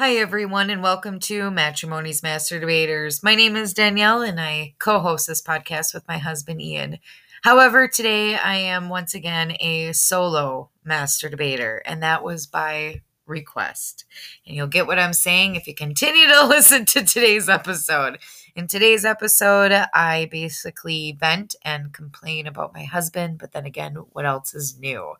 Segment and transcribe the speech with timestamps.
[0.00, 3.22] Hi, everyone, and welcome to Matrimony's Master Debaters.
[3.22, 7.00] My name is Danielle, and I co host this podcast with my husband, Ian.
[7.42, 14.06] However, today I am once again a solo master debater, and that was by request.
[14.46, 18.20] And you'll get what I'm saying if you continue to listen to today's episode.
[18.56, 24.24] In today's episode, I basically vent and complain about my husband, but then again, what
[24.24, 25.12] else is new?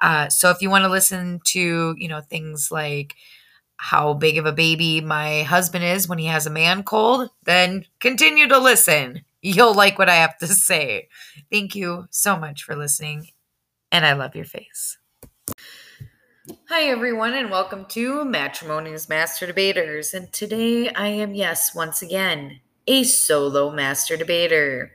[0.00, 3.16] Uh, so if you want to listen to, you know, things like,
[3.82, 7.84] how big of a baby my husband is when he has a man cold, then
[7.98, 9.20] continue to listen.
[9.40, 11.08] You'll like what I have to say.
[11.50, 13.30] Thank you so much for listening,
[13.90, 14.98] and I love your face.
[16.68, 20.14] Hi, everyone, and welcome to Matrimony's Master Debaters.
[20.14, 24.92] And today I am, yes, once again, a solo master debater.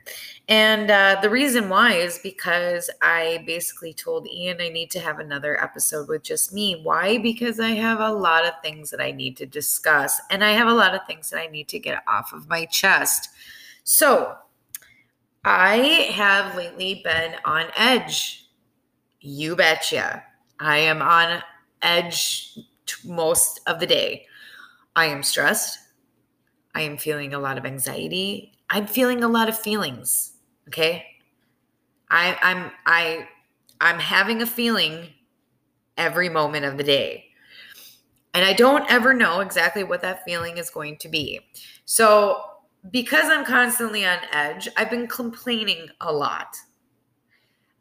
[0.48, 5.18] And uh, the reason why is because I basically told Ian I need to have
[5.18, 6.80] another episode with just me.
[6.82, 7.18] Why?
[7.18, 10.66] Because I have a lot of things that I need to discuss, and I have
[10.66, 13.28] a lot of things that I need to get off of my chest.
[13.84, 14.36] So,
[15.44, 15.76] I
[16.14, 18.46] have lately been on edge.
[19.20, 20.24] You betcha.
[20.60, 21.42] I am on
[21.82, 22.58] edge
[23.04, 24.24] most of the day.
[24.96, 25.78] I am stressed.
[26.74, 28.52] I am feeling a lot of anxiety.
[28.70, 30.32] I'm feeling a lot of feelings.
[30.68, 31.04] Okay.
[32.10, 33.28] I, I'm I
[33.80, 35.08] I'm having a feeling
[35.96, 37.24] every moment of the day.
[38.34, 41.40] And I don't ever know exactly what that feeling is going to be.
[41.86, 42.42] So,
[42.90, 46.56] because I'm constantly on edge, I've been complaining a lot.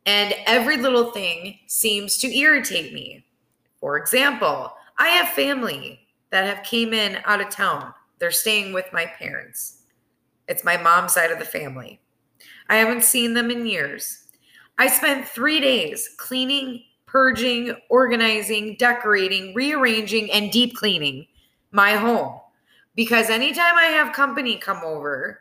[0.06, 3.26] And every little thing seems to irritate me.
[3.80, 6.00] For example, I have family
[6.32, 7.94] that have came in out of town.
[8.20, 9.84] They're staying with my parents.
[10.48, 12.00] It's my mom's side of the family.
[12.70, 14.24] I haven't seen them in years.
[14.78, 21.28] I spent three days cleaning, purging, organizing, decorating, rearranging, and deep cleaning
[21.72, 22.40] my home.
[22.96, 25.40] Because anytime I have company come over,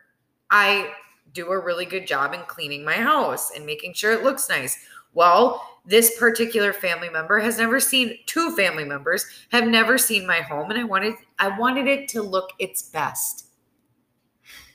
[0.50, 0.92] I
[1.32, 4.78] do a really good job in cleaning my house and making sure it looks nice.
[5.12, 10.40] Well, this particular family member has never seen two family members have never seen my
[10.40, 13.46] home and I wanted I wanted it to look its best.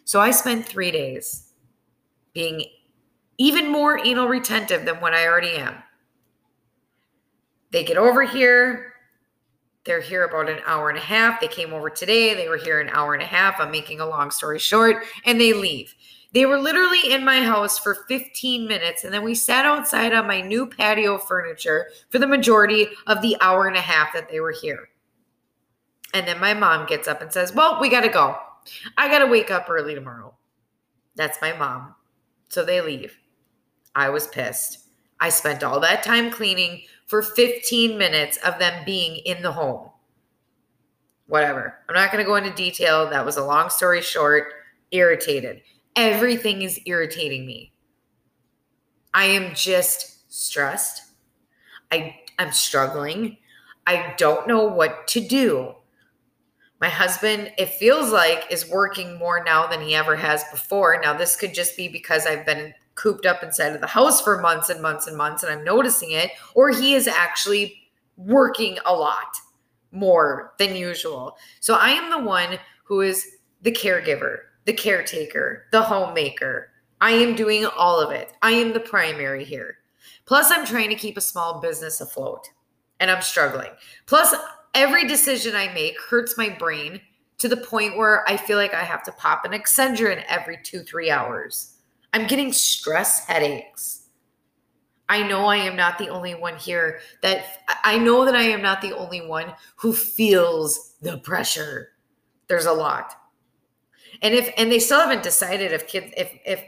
[0.03, 1.50] So I spent 3 days
[2.33, 2.63] being
[3.37, 5.75] even more anal retentive than what I already am.
[7.71, 8.93] They get over here.
[9.83, 11.41] They're here about an hour and a half.
[11.41, 12.35] They came over today.
[12.35, 13.55] They were here an hour and a half.
[13.59, 15.95] I'm making a long story short, and they leave.
[16.33, 20.27] They were literally in my house for 15 minutes, and then we sat outside on
[20.27, 24.39] my new patio furniture for the majority of the hour and a half that they
[24.39, 24.89] were here.
[26.13, 28.37] And then my mom gets up and says, Well, we got to go.
[28.97, 30.35] I got to wake up early tomorrow.
[31.15, 31.95] That's my mom.
[32.51, 33.17] So they leave.
[33.95, 34.79] I was pissed.
[35.21, 39.89] I spent all that time cleaning for 15 minutes of them being in the home.
[41.27, 41.77] Whatever.
[41.87, 43.09] I'm not going to go into detail.
[43.09, 44.51] That was a long story short.
[44.91, 45.61] Irritated.
[45.95, 47.71] Everything is irritating me.
[49.13, 51.03] I am just stressed.
[51.89, 53.37] I, I'm struggling.
[53.87, 55.75] I don't know what to do.
[56.81, 60.99] My husband, it feels like, is working more now than he ever has before.
[61.01, 64.41] Now, this could just be because I've been cooped up inside of the house for
[64.41, 67.77] months and months and months and I'm noticing it, or he is actually
[68.17, 69.35] working a lot
[69.91, 71.37] more than usual.
[71.59, 73.27] So I am the one who is
[73.61, 76.71] the caregiver, the caretaker, the homemaker.
[76.99, 78.33] I am doing all of it.
[78.41, 79.77] I am the primary here.
[80.25, 82.47] Plus, I'm trying to keep a small business afloat
[82.99, 83.71] and I'm struggling.
[84.05, 84.35] Plus,
[84.73, 87.01] every decision I make hurts my brain
[87.37, 90.81] to the point where I feel like I have to pop an Excedrin every two,
[90.81, 91.77] three hours.
[92.13, 94.01] I'm getting stress headaches.
[95.09, 97.43] I know I am not the only one here that
[97.83, 101.89] I know that I am not the only one who feels the pressure.
[102.47, 103.15] There's a lot.
[104.21, 106.63] And if and they still haven't decided if kids if if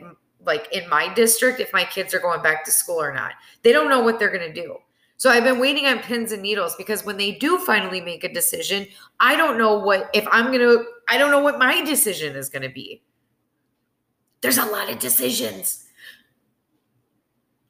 [0.45, 3.33] like in my district if my kids are going back to school or not.
[3.61, 4.77] They don't know what they're going to do.
[5.17, 8.33] So I've been waiting on pins and needles because when they do finally make a
[8.33, 8.87] decision,
[9.19, 12.49] I don't know what if I'm going to I don't know what my decision is
[12.49, 13.01] going to be.
[14.41, 15.85] There's a lot of decisions.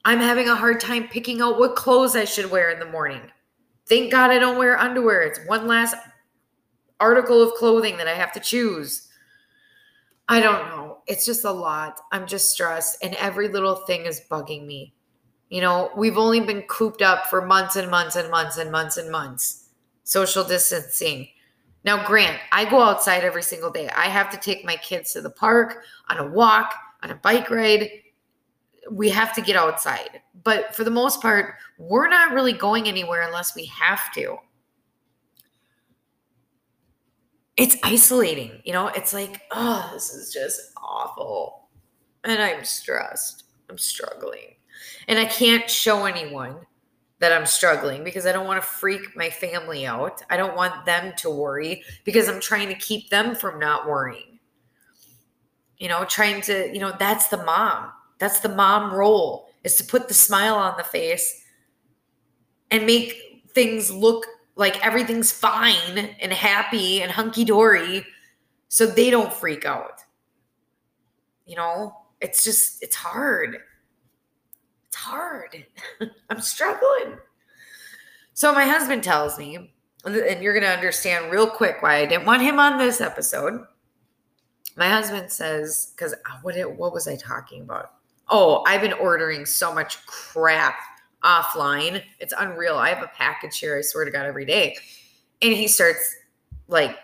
[0.06, 3.22] I'm having a hard time picking out what clothes I should wear in the morning.
[3.88, 5.22] Thank God I don't wear underwear.
[5.22, 5.96] It's one last
[7.00, 9.10] article of clothing that I have to choose.
[10.28, 11.00] I don't know.
[11.06, 12.00] It's just a lot.
[12.12, 14.94] I'm just stressed, and every little thing is bugging me.
[15.54, 18.98] You know, we've only been cooped up for months and months and months and months
[18.98, 19.70] and months.
[20.04, 21.28] Social distancing.
[21.84, 23.88] Now, Grant, I go outside every single day.
[23.96, 26.74] I have to take my kids to the park on a walk,
[27.04, 27.88] on a bike ride.
[28.90, 30.22] We have to get outside.
[30.44, 34.40] But for the most part, we're not really going anywhere unless we have to.
[37.58, 38.60] it's isolating.
[38.64, 41.68] You know, it's like, oh, this is just awful.
[42.24, 43.44] And I'm stressed.
[43.70, 44.56] I'm struggling.
[45.08, 46.58] And I can't show anyone
[47.20, 50.22] that I'm struggling because I don't want to freak my family out.
[50.30, 54.40] I don't want them to worry because I'm trying to keep them from not worrying.
[55.78, 57.92] You know, trying to, you know, that's the mom.
[58.20, 61.46] That's the mom role is to put the smile on the face
[62.72, 64.26] and make things look
[64.56, 68.06] like everything's fine and happy and hunky dory
[68.68, 70.02] so they don't freak out.
[71.46, 73.58] You know, it's just, it's hard.
[74.94, 75.66] It's hard.
[76.30, 77.18] I'm struggling.
[78.34, 79.74] So my husband tells me,
[80.06, 83.66] and you're going to understand real quick why I didn't want him on this episode.
[84.78, 86.14] My husband says, because
[86.44, 87.94] what, what was I talking about?
[88.30, 90.76] Oh, I've been ordering so much crap
[91.24, 92.04] offline.
[92.20, 92.76] It's unreal.
[92.76, 94.78] I have a package here, I swear to God, every day.
[95.42, 96.18] And he starts
[96.68, 97.00] like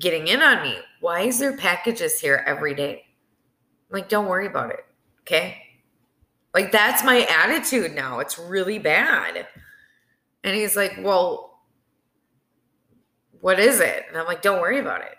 [0.00, 0.76] getting in on me.
[0.98, 3.04] Why is there packages here every day?
[3.90, 4.84] I'm like, don't worry about it.
[5.20, 5.69] Okay.
[6.52, 8.18] Like, that's my attitude now.
[8.18, 9.46] It's really bad.
[10.42, 11.60] And he's like, well,
[13.40, 14.04] what is it?
[14.08, 15.16] And I'm like, don't worry about it.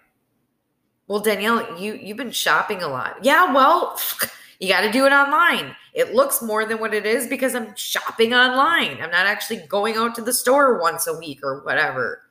[1.07, 3.18] Well, Danielle, you you've been shopping a lot.
[3.22, 4.00] Yeah, well,
[4.60, 5.75] you got to do it online.
[5.94, 8.94] It looks more than what it is because I'm shopping online.
[9.01, 12.22] I'm not actually going out to the store once a week or whatever.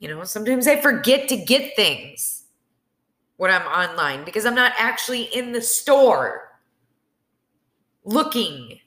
[0.00, 2.44] You know, sometimes I forget to get things
[3.36, 6.47] when I'm online because I'm not actually in the store
[8.04, 8.78] looking.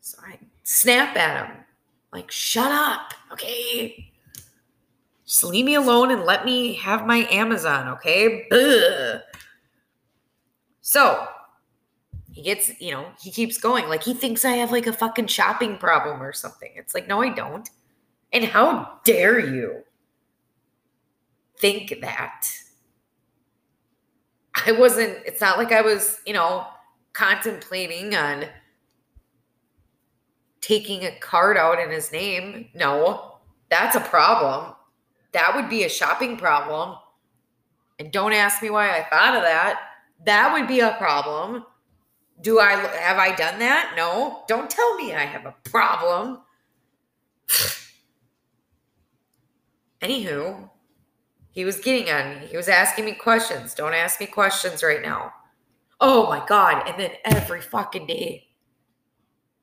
[0.00, 1.56] So I snap at him
[2.12, 4.10] like, shut up, okay?
[5.26, 8.46] Just leave me alone and let me have my Amazon, okay?
[10.80, 11.26] So
[12.32, 13.88] he gets, you know, he keeps going.
[13.88, 16.70] Like he thinks I have like a fucking shopping problem or something.
[16.76, 17.68] It's like, no, I don't.
[18.32, 19.82] And how dare you
[21.58, 22.48] think that?
[24.54, 26.66] I wasn't, it's not like I was, you know,
[27.16, 28.44] contemplating on
[30.60, 32.68] taking a card out in his name.
[32.74, 33.38] No,
[33.70, 34.74] that's a problem.
[35.32, 36.98] That would be a shopping problem.
[37.98, 39.80] And don't ask me why I thought of that.
[40.26, 41.64] That would be a problem.
[42.42, 43.94] Do I have I done that?
[43.96, 44.42] No.
[44.46, 46.40] Don't tell me I have a problem.
[50.02, 50.68] Anywho,
[51.50, 52.46] he was getting on me.
[52.46, 53.72] He was asking me questions.
[53.72, 55.32] Don't ask me questions right now.
[56.00, 56.86] Oh my God.
[56.86, 58.48] And then every fucking day,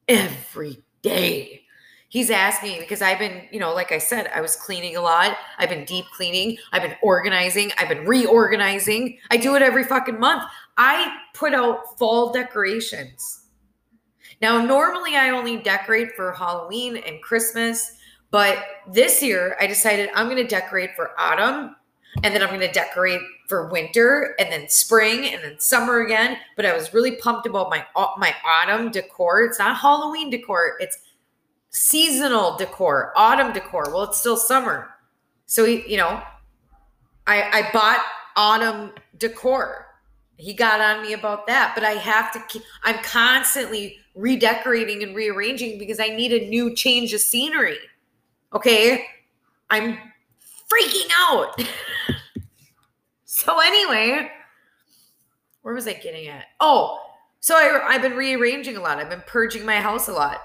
[0.07, 1.63] every day,
[2.09, 5.37] he's asking because I've been, you know, like I said, I was cleaning a lot.
[5.57, 6.57] I've been deep cleaning.
[6.71, 7.71] I've been organizing.
[7.77, 9.17] I've been reorganizing.
[9.31, 10.43] I do it every fucking month.
[10.77, 13.45] I put out fall decorations.
[14.41, 17.95] Now, normally I only decorate for Halloween and Christmas,
[18.29, 18.57] but
[18.91, 21.75] this year I decided I'm going to decorate for autumn
[22.23, 26.37] and then I'm going to decorate for winter and then spring and then summer again.
[26.55, 27.85] But I was really pumped about my
[28.17, 29.43] my autumn decor.
[29.43, 30.77] It's not Halloween decor.
[30.79, 30.97] It's
[31.69, 33.85] seasonal decor, autumn decor.
[33.87, 34.89] Well, it's still summer.
[35.45, 36.21] So, you know,
[37.27, 37.99] I, I bought
[38.35, 39.87] autumn decor
[40.37, 45.15] he got on me about that but i have to keep i'm constantly redecorating and
[45.15, 47.77] rearranging because i need a new change of scenery
[48.53, 49.05] okay
[49.69, 49.97] i'm
[50.67, 51.57] freaking out
[53.43, 54.31] so anyway
[55.61, 56.99] where was i getting at oh
[57.39, 60.41] so I, i've been rearranging a lot i've been purging my house a lot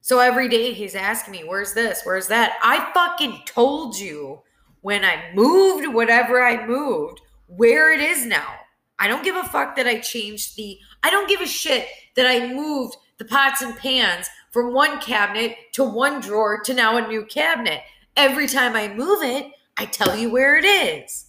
[0.00, 4.40] so every day he's asking me where's this where's that i fucking told you
[4.80, 7.20] when i moved whatever i moved
[7.56, 8.54] where it is now.
[8.98, 12.26] I don't give a fuck that I changed the, I don't give a shit that
[12.26, 17.08] I moved the pots and pans from one cabinet to one drawer to now a
[17.08, 17.80] new cabinet.
[18.16, 21.26] Every time I move it, I tell you where it is.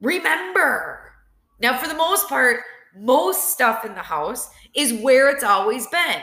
[0.00, 1.12] Remember.
[1.60, 2.60] Now, for the most part,
[2.96, 6.22] most stuff in the house is where it's always been.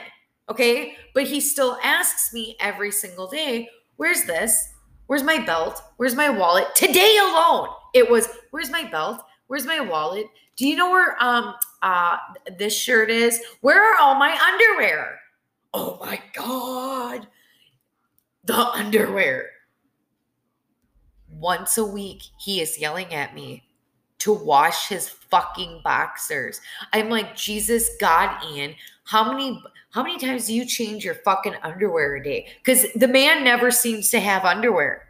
[0.49, 0.95] Okay.
[1.13, 4.73] But he still asks me every single day, where's this?
[5.07, 5.81] Where's my belt?
[5.97, 6.67] Where's my wallet?
[6.75, 9.21] Today alone, it was, where's my belt?
[9.47, 10.25] Where's my wallet?
[10.55, 11.53] Do you know where um
[11.83, 12.17] uh
[12.57, 13.39] this shirt is?
[13.61, 15.19] Where are all my underwear?
[15.73, 17.27] Oh my god.
[18.45, 19.49] The underwear.
[21.29, 23.64] Once a week, he is yelling at me
[24.19, 26.61] to wash his fucking boxers.
[26.93, 31.55] I'm like, Jesus God, Ian, how many how many times do you change your fucking
[31.63, 32.47] underwear a day?
[32.57, 35.07] Because the man never seems to have underwear.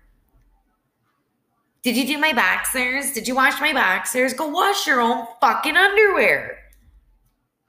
[1.81, 3.11] Did you do my boxers?
[3.11, 4.33] Did you wash my boxers?
[4.33, 6.57] Go wash your own fucking underwear.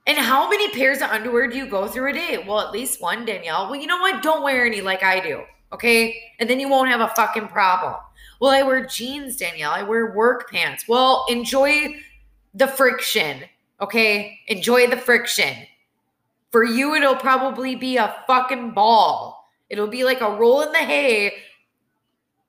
[0.07, 2.43] And how many pairs of underwear do you go through a day?
[2.47, 3.69] Well, at least one, Danielle.
[3.69, 4.23] Well, you know what?
[4.23, 5.43] Don't wear any like I do.
[5.73, 6.15] Okay.
[6.39, 7.95] And then you won't have a fucking problem.
[8.39, 9.71] Well, I wear jeans, Danielle.
[9.71, 10.85] I wear work pants.
[10.87, 11.95] Well, enjoy
[12.53, 13.43] the friction.
[13.81, 14.39] Okay.
[14.47, 15.65] Enjoy the friction.
[16.51, 19.49] For you, it'll probably be a fucking ball.
[19.69, 21.33] It'll be like a roll in the hay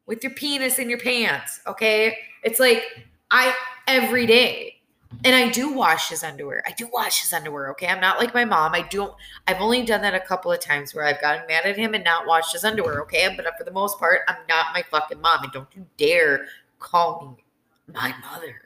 [0.06, 1.60] with your penis in your pants.
[1.66, 2.16] Okay.
[2.42, 2.82] It's like
[3.30, 3.54] I
[3.86, 4.77] every day.
[5.24, 6.62] And I do wash his underwear.
[6.66, 7.70] I do wash his underwear.
[7.70, 7.86] Okay.
[7.86, 8.74] I'm not like my mom.
[8.74, 9.12] I don't,
[9.46, 12.04] I've only done that a couple of times where I've gotten mad at him and
[12.04, 13.00] not washed his underwear.
[13.02, 13.32] Okay.
[13.34, 15.44] But uh, for the most part, I'm not my fucking mom.
[15.44, 16.46] And don't you dare
[16.78, 17.44] call me
[17.92, 18.60] my mother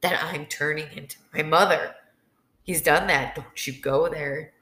[0.00, 1.94] that I'm turning into my mother.
[2.64, 3.36] He's done that.
[3.36, 4.52] Don't you go there.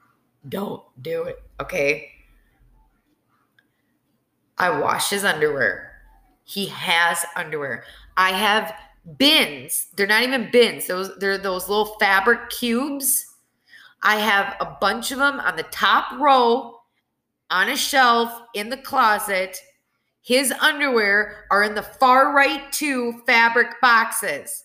[0.46, 1.42] Don't do it.
[1.60, 2.12] Okay.
[4.58, 5.90] I wash his underwear.
[6.44, 7.84] He has underwear.
[8.16, 8.74] I have
[9.18, 9.88] bins.
[9.96, 10.87] They're not even bins.
[10.87, 13.26] Those they're those little fabric cubes.
[14.02, 16.80] I have a bunch of them on the top row
[17.50, 19.58] on a shelf in the closet.
[20.23, 24.64] His underwear are in the far right two fabric boxes.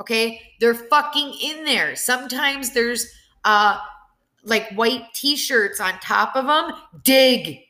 [0.00, 0.40] Okay?
[0.60, 1.96] They're fucking in there.
[1.96, 3.06] Sometimes there's
[3.44, 3.78] uh
[4.44, 6.72] like white t-shirts on top of them.
[7.02, 7.60] Dig.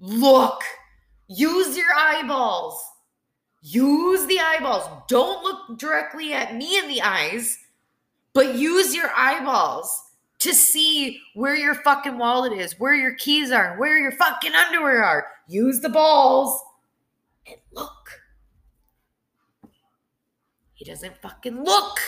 [0.00, 0.62] Look.
[1.28, 2.82] Use your eyeballs.
[3.68, 4.84] Use the eyeballs.
[5.08, 7.58] Don't look directly at me in the eyes,
[8.32, 10.04] but use your eyeballs
[10.38, 15.02] to see where your fucking wallet is, where your keys are, where your fucking underwear
[15.02, 15.26] are.
[15.48, 16.62] Use the balls
[17.44, 18.22] and look.
[20.74, 21.98] He doesn't fucking look.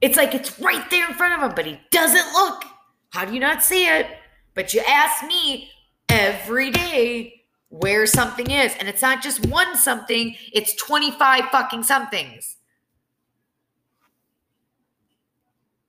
[0.00, 2.62] It's like it's right there in front of him, but he doesn't look.
[3.10, 4.06] How do you not see it?
[4.54, 5.68] But you ask me
[6.08, 7.43] every day
[7.78, 8.72] where something is.
[8.78, 12.56] And it's not just one something, it's 25 fucking somethings.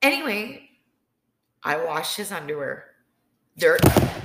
[0.01, 0.69] Anyway,
[1.63, 2.85] I washed his underwear.
[3.57, 3.81] Dirt.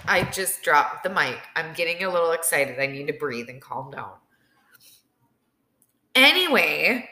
[0.08, 1.38] I just dropped the mic.
[1.54, 2.80] I'm getting a little excited.
[2.80, 4.14] I need to breathe and calm down.
[6.14, 7.08] Anyway,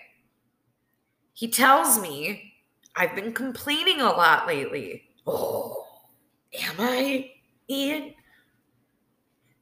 [1.34, 2.54] he tells me
[2.96, 5.04] I've been complaining a lot lately.
[5.26, 5.86] Oh,
[6.62, 7.32] am I,
[7.70, 8.14] Ian?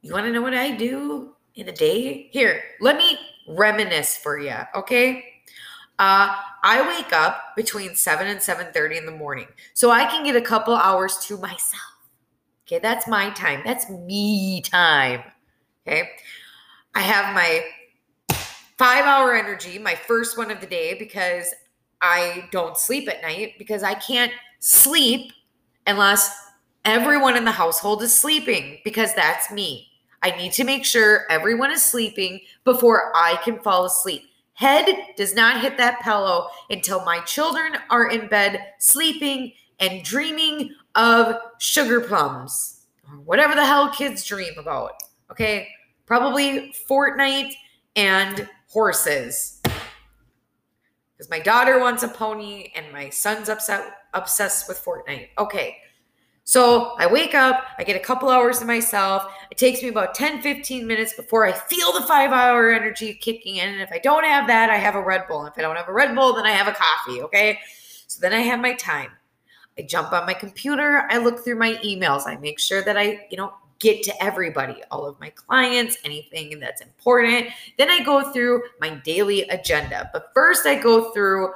[0.01, 2.29] You want to know what I do in a day?
[2.31, 5.23] Here, let me reminisce for you, okay?
[5.99, 9.47] Uh, I wake up between 7 and 7:30 in the morning.
[9.73, 11.81] So I can get a couple hours to myself.
[12.67, 13.61] Okay, that's my time.
[13.65, 15.23] That's me time.
[15.87, 16.09] Okay.
[16.93, 17.63] I have my
[18.77, 21.53] 5-hour energy, my first one of the day because
[22.01, 25.31] I don't sleep at night because I can't sleep
[25.87, 26.46] unless
[26.87, 29.89] everyone in the household is sleeping because that's me.
[30.23, 34.23] I need to make sure everyone is sleeping before I can fall asleep.
[34.53, 39.51] Head does not hit that pillow until my children are in bed sleeping
[39.81, 44.93] and dreaming of sugar plums or whatever the hell kids dream about.
[45.29, 45.67] Okay.
[46.05, 47.51] Probably Fortnite
[47.97, 49.61] and horses.
[49.63, 55.27] Because my daughter wants a pony and my son's upset obsessed with Fortnite.
[55.37, 55.77] Okay.
[56.47, 59.25] So I wake up, I get a couple hours to myself.
[59.51, 63.57] It takes me about 10, 15 minutes before I feel the five hour energy kicking
[63.57, 63.67] in.
[63.67, 65.41] And if I don't have that, I have a Red Bull.
[65.41, 67.21] And if I don't have a Red Bull, then I have a coffee.
[67.23, 67.59] Okay.
[68.07, 69.11] So then I have my time.
[69.77, 73.27] I jump on my computer, I look through my emails, I make sure that I,
[73.29, 77.47] you know, get to everybody, all of my clients, anything that's important.
[77.77, 80.09] Then I go through my daily agenda.
[80.13, 81.51] But first, I go through,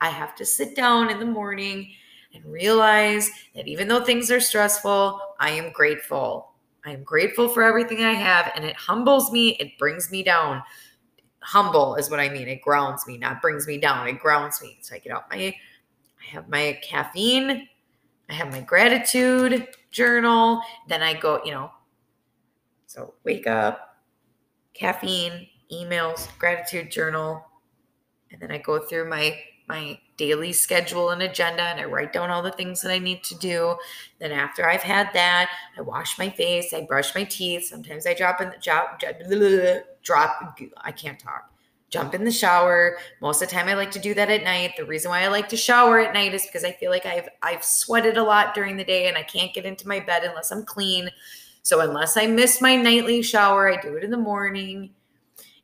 [0.00, 1.92] I have to sit down in the morning
[2.34, 6.52] and realize that even though things are stressful, I am grateful.
[6.84, 9.50] I am grateful for everything I have, and it humbles me.
[9.60, 10.62] It brings me down.
[11.42, 12.48] Humble is what I mean.
[12.48, 14.06] It grounds me, not brings me down.
[14.08, 14.78] It grounds me.
[14.80, 15.54] So I get out my, I
[16.30, 17.68] have my caffeine,
[18.28, 20.62] I have my gratitude journal.
[20.88, 21.70] Then I go, you know,
[22.86, 23.98] so wake up,
[24.74, 27.44] caffeine, emails, gratitude journal,
[28.30, 29.38] and then I go through my
[29.70, 33.22] my daily schedule and agenda and I write down all the things that I need
[33.24, 33.76] to do.
[34.18, 37.66] Then after I've had that, I wash my face, I brush my teeth.
[37.66, 39.00] Sometimes I drop in the drop
[40.02, 41.50] drop I can't talk.
[41.88, 42.98] Jump in the shower.
[43.20, 44.74] Most of the time I like to do that at night.
[44.76, 47.28] The reason why I like to shower at night is because I feel like I've
[47.42, 50.52] I've sweated a lot during the day and I can't get into my bed unless
[50.52, 51.10] I'm clean.
[51.62, 54.90] So unless I miss my nightly shower, I do it in the morning.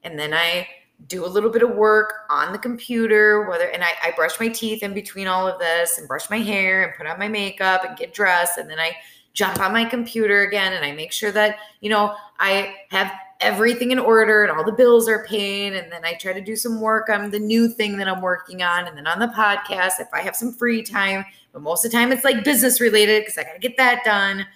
[0.03, 0.69] And then I
[1.09, 4.49] do a little bit of work on the computer, whether and I, I brush my
[4.49, 7.85] teeth in between all of this and brush my hair and put on my makeup
[7.85, 8.59] and get dressed.
[8.59, 8.97] And then I
[9.35, 13.91] jump on my computer again and I make sure that, you know, I have everything
[13.91, 15.75] in order and all the bills are paid.
[15.75, 18.63] And then I try to do some work on the new thing that I'm working
[18.63, 18.87] on.
[18.87, 21.97] And then on the podcast, if I have some free time, but most of the
[21.97, 24.47] time it's like business related because I got to get that done.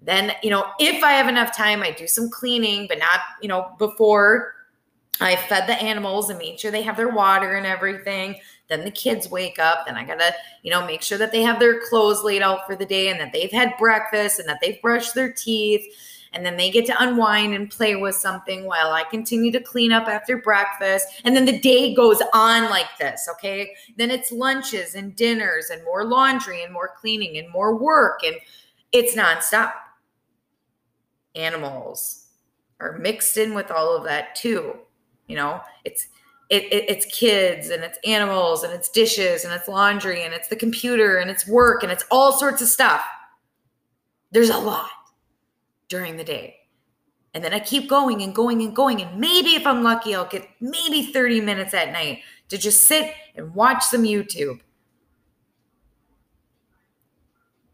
[0.00, 3.48] Then, you know, if I have enough time, I do some cleaning, but not, you
[3.48, 4.54] know, before
[5.20, 8.40] I fed the animals and made sure they have their water and everything.
[8.68, 9.86] Then the kids wake up.
[9.86, 12.74] Then I gotta, you know, make sure that they have their clothes laid out for
[12.74, 15.84] the day and that they've had breakfast and that they've brushed their teeth.
[16.32, 19.92] And then they get to unwind and play with something while I continue to clean
[19.92, 21.06] up after breakfast.
[21.24, 23.74] And then the day goes on like this, okay?
[23.98, 28.24] Then it's lunches and dinners and more laundry and more cleaning and more work.
[28.24, 28.36] And
[28.92, 29.74] it's nonstop
[31.34, 32.28] animals
[32.80, 34.74] are mixed in with all of that too.
[35.26, 36.08] You know, it's
[36.50, 40.48] it, it, it's kids and it's animals and it's dishes and it's laundry and it's
[40.48, 43.02] the computer and it's work and it's all sorts of stuff.
[44.32, 44.90] There's a lot
[45.88, 46.56] during the day.
[47.34, 49.00] And then I keep going and going and going.
[49.00, 53.14] And maybe if I'm lucky, I'll get maybe 30 minutes at night to just sit
[53.34, 54.60] and watch some YouTube.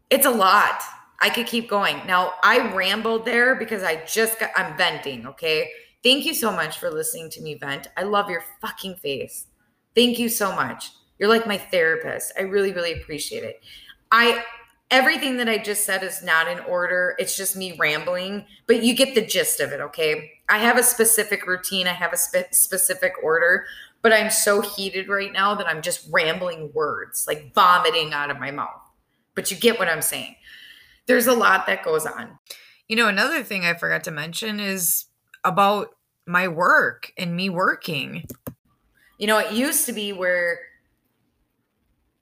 [0.09, 0.81] It's a lot.
[1.21, 1.97] I could keep going.
[2.07, 5.69] Now, I rambled there because I just got, I'm venting, okay?
[6.03, 7.87] Thank you so much for listening to me vent.
[7.97, 9.47] I love your fucking face.
[9.95, 10.91] Thank you so much.
[11.17, 12.31] You're like my therapist.
[12.37, 13.61] I really, really appreciate it.
[14.11, 14.43] I,
[14.89, 17.15] everything that I just said is not in order.
[17.19, 20.31] It's just me rambling, but you get the gist of it, okay?
[20.47, 23.65] I have a specific routine, I have a spe- specific order,
[24.01, 28.39] but I'm so heated right now that I'm just rambling words, like vomiting out of
[28.39, 28.81] my mouth.
[29.35, 30.35] But you get what I'm saying
[31.09, 32.37] there's a lot that goes on.
[32.87, 35.05] You know, another thing I forgot to mention is
[35.43, 38.25] about my work and me working.
[39.17, 40.59] You know, it used to be where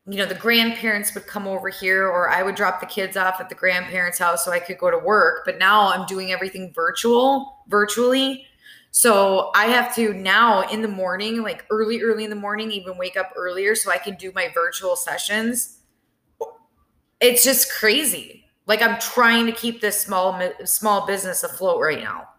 [0.09, 3.41] you know, the grandparents would come over here or I would drop the kids off
[3.41, 6.71] at the grandparents' house so I could go to work, but now I'm doing everything
[6.73, 8.45] virtual, virtually.
[8.91, 12.97] So I have to now in the morning, like early, early in the morning, even
[12.97, 15.79] wake up earlier so I can do my virtual sessions.
[17.19, 18.45] It's just crazy.
[18.65, 22.29] Like I'm trying to keep this small small business afloat right now.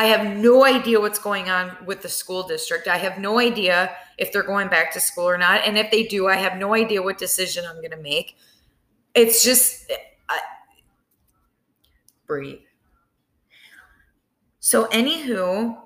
[0.00, 2.88] I have no idea what's going on with the school district.
[2.88, 6.04] I have no idea if they're going back to school or not, and if they
[6.04, 8.38] do, I have no idea what decision I'm going to make.
[9.14, 9.92] It's just
[10.26, 10.38] I,
[12.26, 12.60] breathe.
[14.58, 15.76] So, anywho,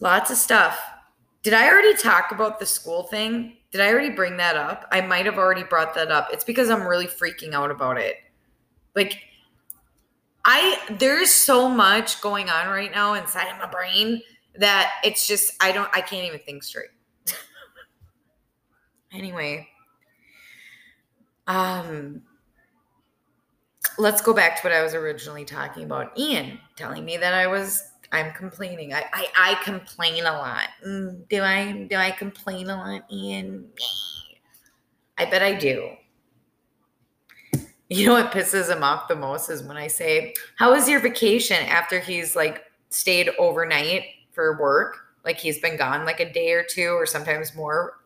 [0.00, 0.78] lots of stuff.
[1.42, 3.56] Did I already talk about the school thing?
[3.70, 4.86] Did I already bring that up?
[4.92, 6.28] I might have already brought that up.
[6.34, 8.16] It's because I'm really freaking out about it.
[8.94, 9.22] Like,
[10.44, 14.20] I, there's so much going on right now inside of my brain
[14.56, 16.90] that it's just, I don't, I can't even think straight.
[19.12, 19.68] anyway,
[21.46, 22.22] um,
[23.98, 26.16] let's go back to what I was originally talking about.
[26.18, 28.94] Ian telling me that I was I'm complaining.
[28.94, 30.68] I, I, I complain a lot.
[30.86, 33.68] Mm, do I do I complain a lot, Ian?
[35.18, 35.90] I bet I do.
[37.94, 40.98] You know what pisses him off the most is when I say, How was your
[40.98, 44.02] vacation after he's like stayed overnight
[44.32, 44.98] for work?
[45.24, 48.00] Like he's been gone like a day or two or sometimes more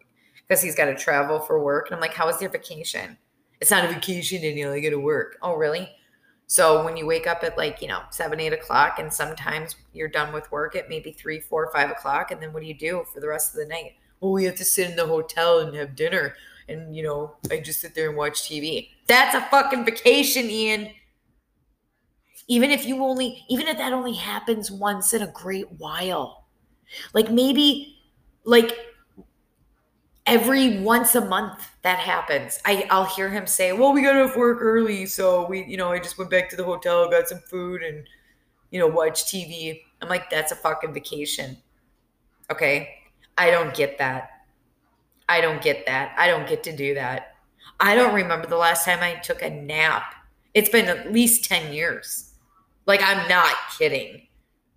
[0.46, 1.86] because he's got to travel for work.
[1.86, 3.16] And I'm like, How was your vacation?
[3.62, 4.72] It's not a vacation, Danielle.
[4.72, 5.38] I got to work.
[5.40, 5.88] Oh, really?
[6.48, 10.08] So when you wake up at like, you know, seven, eight o'clock, and sometimes you're
[10.08, 13.06] done with work at maybe three, four, five o'clock, and then what do you do
[13.14, 13.94] for the rest of the night?
[14.20, 16.34] Well, we have to sit in the hotel and have dinner.
[16.68, 18.90] And, you know, I just sit there and watch TV.
[19.06, 20.90] That's a fucking vacation, Ian.
[22.46, 26.46] Even if you only, even if that only happens once in a great while.
[27.14, 27.98] Like maybe,
[28.44, 28.76] like
[30.26, 32.60] every once a month that happens.
[32.64, 35.06] I, I'll hear him say, Well, we got off work early.
[35.06, 38.04] So we, you know, I just went back to the hotel, got some food, and,
[38.70, 39.82] you know, watch TV.
[40.02, 41.56] I'm like, That's a fucking vacation.
[42.50, 42.90] Okay.
[43.38, 44.30] I don't get that.
[45.28, 46.14] I don't get that.
[46.18, 47.36] I don't get to do that.
[47.80, 50.14] I don't remember the last time I took a nap.
[50.54, 52.32] It's been at least 10 years.
[52.86, 54.28] Like, I'm not kidding.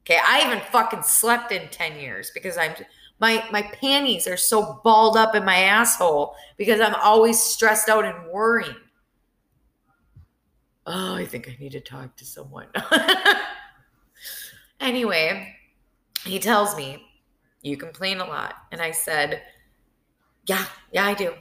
[0.01, 0.19] Okay.
[0.27, 2.73] I haven't fucking slept in 10 years because I'm
[3.19, 8.03] my my panties are so balled up in my asshole because I'm always stressed out
[8.03, 8.75] and worrying.
[10.87, 12.67] Oh, I think I need to talk to someone.
[14.79, 15.55] anyway,
[16.25, 17.05] he tells me,
[17.61, 18.55] You complain a lot.
[18.71, 19.43] And I said,
[20.45, 21.33] Yeah, yeah, I do.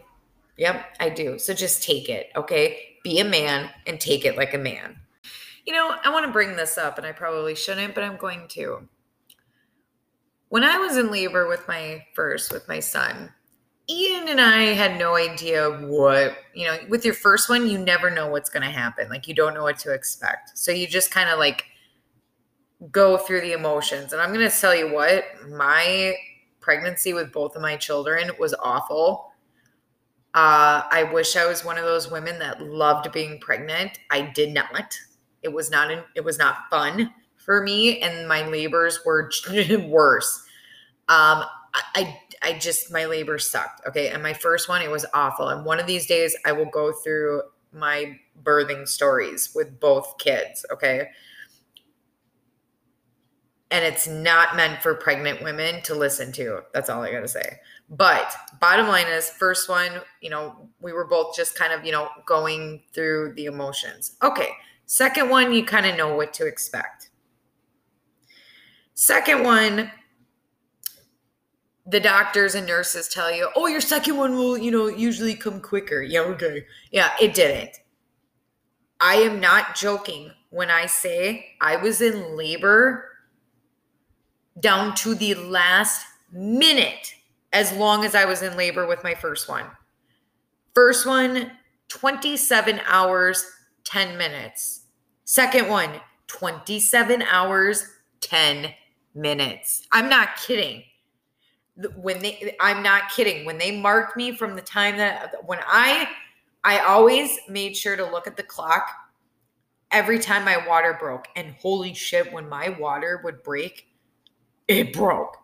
[0.56, 1.38] Yep, I do.
[1.38, 2.96] So just take it, okay?
[3.02, 4.98] Be a man and take it like a man.
[5.66, 8.46] You know, I want to bring this up, and I probably shouldn't, but I'm going
[8.48, 8.88] to
[10.50, 13.32] when I was in labor with my first, with my son,
[13.88, 18.10] Ian and I had no idea what, you know, with your first one, you never
[18.10, 19.08] know what's going to happen.
[19.08, 20.58] Like, you don't know what to expect.
[20.58, 21.66] So you just kind of like
[22.90, 24.12] go through the emotions.
[24.12, 26.14] And I'm going to tell you what, my
[26.70, 29.32] pregnancy with both of my children was awful.
[30.34, 33.98] Uh, I wish I was one of those women that loved being pregnant.
[34.08, 34.96] I did not.
[35.42, 35.90] It was not.
[36.14, 39.32] It was not fun for me, and my labors were
[39.88, 40.44] worse.
[41.08, 41.42] Um,
[41.74, 43.84] I, I just my labor sucked.
[43.88, 45.48] Okay, and my first one it was awful.
[45.48, 50.64] And one of these days I will go through my birthing stories with both kids.
[50.72, 51.08] Okay.
[53.70, 56.62] And it's not meant for pregnant women to listen to.
[56.74, 57.60] That's all I got to say.
[57.88, 61.92] But bottom line is, first one, you know, we were both just kind of, you
[61.92, 64.16] know, going through the emotions.
[64.22, 64.48] Okay.
[64.86, 67.10] Second one, you kind of know what to expect.
[68.94, 69.90] Second one,
[71.86, 75.60] the doctors and nurses tell you, oh, your second one will, you know, usually come
[75.60, 76.02] quicker.
[76.02, 76.66] Yeah, okay.
[76.90, 77.80] Yeah, it didn't.
[79.00, 83.09] I am not joking when I say I was in labor
[84.58, 87.14] down to the last minute
[87.52, 89.66] as long as I was in labor with my first one.
[90.74, 91.52] First one,
[91.88, 93.44] 27 hours,
[93.84, 94.82] 10 minutes.
[95.24, 95.90] Second one,
[96.28, 97.86] 27 hours,
[98.20, 98.72] 10
[99.14, 99.86] minutes.
[99.92, 100.84] I'm not kidding.
[101.96, 103.44] When they I'm not kidding.
[103.46, 106.08] When they marked me from the time that when I
[106.62, 108.90] I always made sure to look at the clock
[109.90, 113.86] every time my water broke and holy shit when my water would break,
[114.70, 115.36] it broke.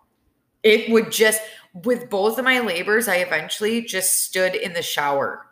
[0.62, 1.42] It would just
[1.84, 5.46] with both of my labors, I eventually just stood in the shower.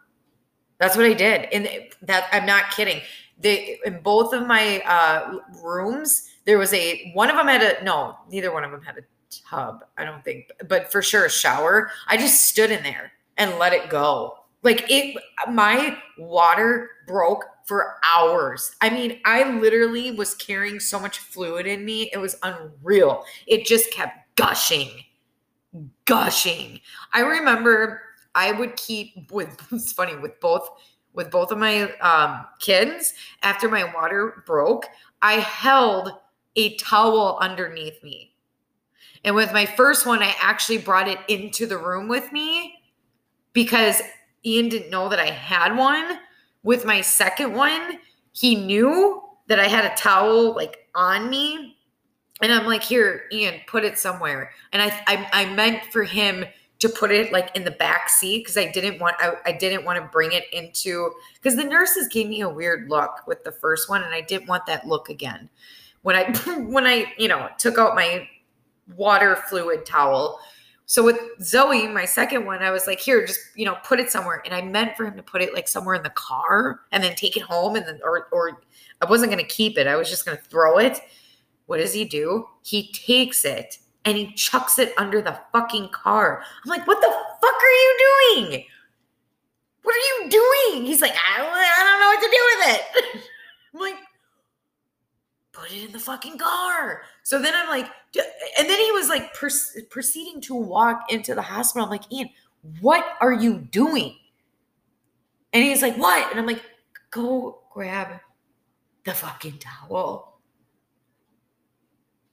[0.78, 1.48] That's what I did.
[1.52, 1.68] And
[2.02, 3.00] that I'm not kidding.
[3.38, 7.84] They in both of my uh, rooms, there was a one of them had a
[7.84, 9.02] no, neither one of them had a
[9.48, 9.84] tub.
[9.98, 11.90] I don't think, but for sure a shower.
[12.06, 14.36] I just stood in there and let it go.
[14.62, 18.76] Like it, my water broke for hours.
[18.80, 22.10] I mean, I literally was carrying so much fluid in me.
[22.12, 23.24] It was unreal.
[23.46, 24.90] It just kept gushing
[26.04, 26.80] gushing.
[27.12, 28.02] I remember
[28.34, 30.68] I would keep with it's funny with both
[31.12, 34.86] with both of my um, kids after my water broke,
[35.22, 36.10] I held
[36.56, 38.34] a towel underneath me.
[39.22, 42.82] And with my first one, I actually brought it into the room with me
[43.52, 44.02] because
[44.44, 46.18] Ian didn't know that I had one.
[46.64, 48.00] With my second one,
[48.32, 51.76] he knew that I had a towel like on me
[52.42, 54.50] and I'm like, here, Ian, put it somewhere.
[54.72, 56.44] And I, I, I meant for him
[56.80, 59.84] to put it like in the back seat because I didn't want, I, I didn't
[59.84, 63.52] want to bring it into, because the nurses gave me a weird look with the
[63.52, 65.48] first one, and I didn't want that look again.
[66.02, 66.24] When I,
[66.68, 68.28] when I, you know, took out my
[68.96, 70.40] water fluid towel.
[70.86, 74.10] So with Zoe, my second one, I was like, here, just you know, put it
[74.10, 74.42] somewhere.
[74.44, 77.14] And I meant for him to put it like somewhere in the car and then
[77.14, 78.60] take it home and then or or
[79.00, 79.86] I wasn't gonna keep it.
[79.86, 81.00] I was just gonna throw it.
[81.66, 82.46] What does he do?
[82.62, 86.42] He takes it and he chucks it under the fucking car.
[86.62, 87.96] I'm like, what the fuck are you
[88.36, 88.64] doing?
[89.82, 90.86] What are you doing?
[90.86, 93.22] He's like, I don't, I don't know what to do with it.
[93.74, 93.96] I'm like,
[95.54, 97.02] put it in the fucking car.
[97.22, 97.86] So then I'm like,
[98.58, 101.84] and then he was like proceeding to walk into the hospital.
[101.84, 102.28] I'm like, Ian,
[102.80, 104.16] what are you doing?
[105.52, 106.30] And he's like, what?
[106.30, 106.62] And I'm like,
[107.10, 108.20] go grab
[109.04, 110.40] the fucking towel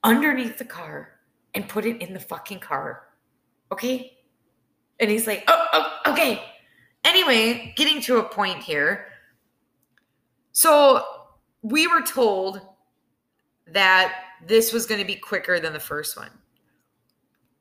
[0.02, 1.20] underneath the car
[1.54, 3.04] and put it in the fucking car.
[3.70, 4.18] Okay?
[4.98, 6.42] And he's like, oh, oh, okay.
[7.04, 9.06] Anyway, getting to a point here.
[10.52, 11.04] So
[11.62, 12.60] we were told
[13.66, 14.14] that
[14.46, 16.30] this was going to be quicker than the first one.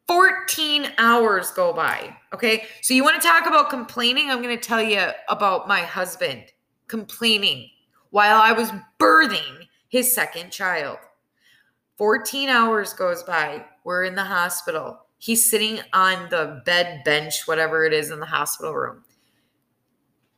[0.07, 2.15] 14 hours go by.
[2.33, 2.65] Okay.
[2.81, 4.29] So you want to talk about complaining?
[4.29, 6.43] I'm going to tell you about my husband
[6.87, 7.69] complaining
[8.09, 10.97] while I was birthing his second child.
[11.97, 13.63] 14 hours goes by.
[13.83, 15.05] We're in the hospital.
[15.17, 19.03] He's sitting on the bed bench, whatever it is in the hospital room.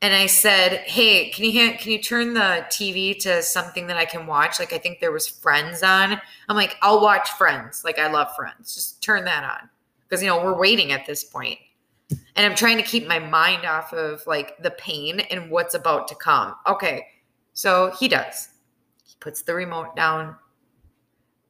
[0.04, 4.04] And I said, "Hey, can you can you turn the TV to something that I
[4.04, 4.60] can watch?
[4.60, 6.20] Like I think there was Friends on.
[6.50, 7.86] I'm like, I'll watch Friends.
[7.86, 8.76] Like I love Friends.
[8.76, 9.70] Just turn that on
[10.02, 11.58] because you know we're waiting at this point,
[12.10, 16.10] and I'm trying to keep my mind off of like the pain and what's about
[16.10, 16.54] to come.
[16.68, 17.06] Okay,
[17.54, 18.50] so he does.
[19.06, 20.26] He puts the remote down.
[20.26, 20.36] And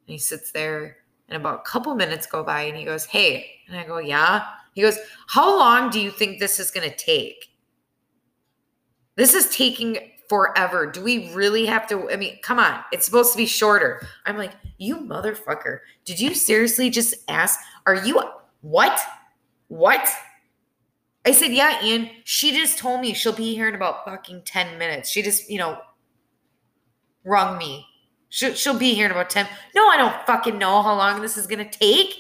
[0.06, 3.50] he sits there, and about a couple minutes go by, and he goes, Hey.
[3.68, 4.46] And I go, Yeah.
[4.74, 7.53] He goes, How long do you think this is going to take?
[9.16, 9.98] This is taking
[10.30, 10.88] forever.
[10.88, 12.10] Do we really have to?
[12.12, 12.80] I mean, come on.
[12.92, 14.08] It's supposed to be shorter.
[14.26, 15.80] I'm like, You motherfucker.
[16.06, 17.60] Did you seriously just ask?
[17.86, 18.22] Are you
[18.62, 19.10] what?
[19.68, 20.10] What?
[21.26, 22.10] I said, Yeah, Ian.
[22.24, 25.10] She just told me she'll be here in about fucking 10 minutes.
[25.10, 25.80] She just, you know,
[27.24, 27.86] rung me
[28.34, 29.48] She'll, she'll be here in about 10.
[29.76, 32.16] No, I don't fucking know how long this is going to take.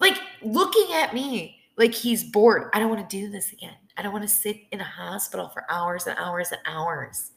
[0.00, 2.68] Like, looking at me, like he's bored.
[2.74, 3.76] I don't want to do this again.
[3.96, 7.32] I don't want to sit in a hospital for hours and hours and hours.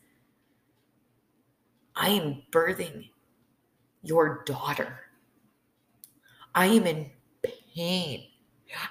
[1.95, 3.09] I am birthing
[4.03, 4.99] your daughter.
[6.53, 7.09] I am in
[7.73, 8.25] pain.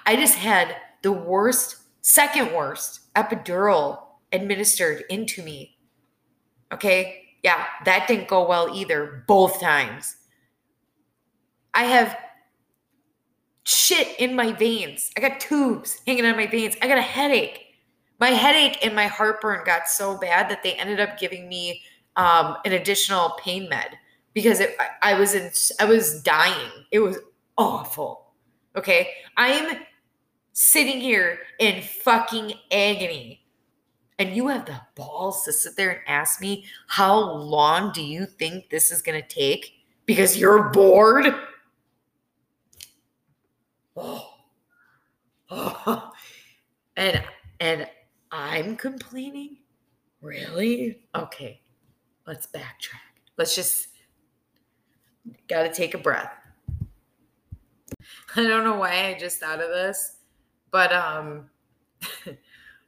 [0.05, 3.99] I just had the worst, second worst epidural
[4.31, 5.77] administered into me.
[6.71, 7.21] Okay.
[7.43, 10.15] Yeah, that didn't go well either, both times.
[11.75, 12.17] I have
[13.65, 15.11] shit in my veins.
[15.17, 16.75] I got tubes hanging on my veins.
[16.81, 17.61] I got a headache.
[18.19, 21.81] My headache and my heartburn got so bad that they ended up giving me
[22.15, 23.97] um, an additional pain med
[24.33, 26.71] because it, I, I was in, I was dying.
[26.91, 27.17] It was
[27.57, 28.33] awful.
[28.75, 29.81] Okay, I am
[30.53, 33.41] sitting here in fucking agony.
[34.17, 38.25] And you have the balls to sit there and ask me, how long do you
[38.25, 39.73] think this is to take?
[40.05, 41.25] Because you're bored?
[43.95, 44.33] Oh.
[45.49, 46.11] oh.
[46.97, 47.23] And
[47.59, 47.87] and
[48.31, 49.57] I'm complaining?
[50.21, 50.99] Really?
[51.13, 51.61] Okay.
[52.25, 53.21] Let's backtrack.
[53.37, 53.89] Let's just
[55.47, 56.31] got to take a breath.
[58.35, 60.17] I don't know why I just thought of this,
[60.71, 61.49] but um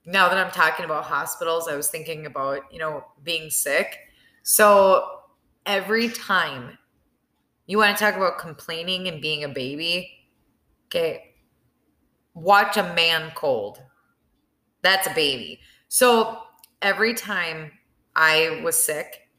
[0.05, 3.97] now that I'm talking about hospitals, I was thinking about, you know, being sick.
[4.43, 5.21] So
[5.65, 6.77] every time
[7.65, 10.16] you want to talk about complaining and being a baby,
[10.87, 11.35] okay,
[12.33, 13.81] watch a man cold.
[14.81, 15.59] That's a baby.
[15.87, 16.39] So
[16.81, 17.71] every time
[18.15, 19.29] I was sick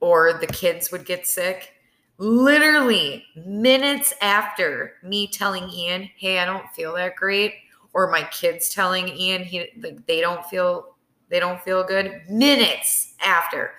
[0.00, 1.72] or the kids would get sick,
[2.18, 7.54] literally minutes after me telling Ian, "Hey, I don't feel that great,"
[7.92, 10.96] or my kids telling Ian he like they don't feel
[11.28, 13.72] they don't feel good, minutes after,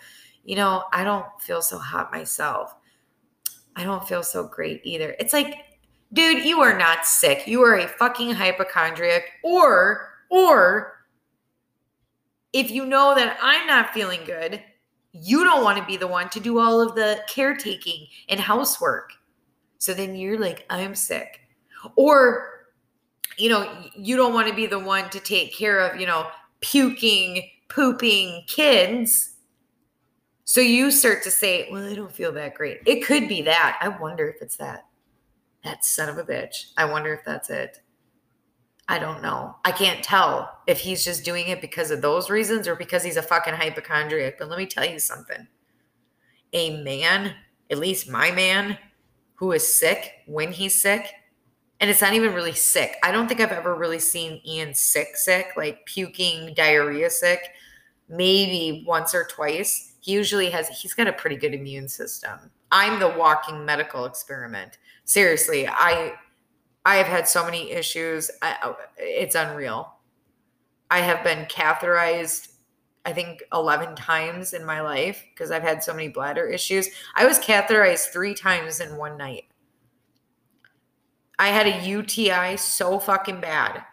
[0.43, 2.75] you know, I don't feel so hot myself.
[3.75, 5.15] I don't feel so great either.
[5.19, 5.55] It's like,
[6.13, 7.47] dude, you are not sick.
[7.47, 11.05] You are a fucking hypochondriac or or
[12.53, 14.61] if you know that I'm not feeling good,
[15.11, 19.11] you don't want to be the one to do all of the caretaking and housework.
[19.79, 21.41] So then you're like, I'm sick.
[21.95, 22.67] Or,
[23.37, 26.27] you know, you don't want to be the one to take care of, you know,
[26.61, 29.35] puking, pooping kids.
[30.45, 32.79] So you start to say, well, I don't feel that great.
[32.85, 33.77] It could be that.
[33.81, 34.85] I wonder if it's that.
[35.63, 36.71] That son of a bitch.
[36.77, 37.81] I wonder if that's it.
[38.87, 39.55] I don't know.
[39.63, 43.17] I can't tell if he's just doing it because of those reasons or because he's
[43.17, 44.37] a fucking hypochondriac.
[44.37, 45.47] But let me tell you something.
[46.51, 47.33] A man,
[47.71, 48.77] at least my man,
[49.35, 51.13] who is sick when he's sick,
[51.79, 52.97] and it's not even really sick.
[53.03, 57.49] I don't think I've ever really seen Ian sick, sick, like puking, diarrhea sick,
[58.09, 59.95] maybe once or twice.
[60.01, 62.51] He usually has, he's got a pretty good immune system.
[62.71, 64.77] I'm the walking medical experiment.
[65.05, 66.13] Seriously, I
[66.85, 68.29] I have had so many issues.
[68.41, 69.93] I, oh, it's unreal.
[70.91, 72.49] I have been catheterized,
[73.05, 76.89] I think, 11 times in my life because I've had so many bladder issues.
[77.15, 79.45] I was catheterized three times in one night.
[81.39, 83.83] I had a UTI so fucking bad